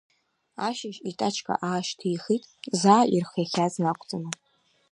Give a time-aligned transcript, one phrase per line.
[0.67, 2.43] Ашьыжь итачка аашьҭихит,
[2.81, 4.29] заа ирхиахьаз нақәҵаны.